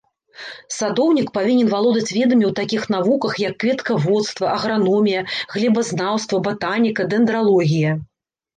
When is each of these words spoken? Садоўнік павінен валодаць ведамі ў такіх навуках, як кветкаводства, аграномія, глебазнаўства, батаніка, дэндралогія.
Садоўнік 0.75 1.27
павінен 1.35 1.67
валодаць 1.73 2.07
ведамі 2.19 2.45
ў 2.47 2.49
такіх 2.61 2.83
навуках, 2.95 3.33
як 3.45 3.53
кветкаводства, 3.65 4.45
аграномія, 4.57 5.21
глебазнаўства, 5.55 6.43
батаніка, 6.51 7.01
дэндралогія. 7.17 7.91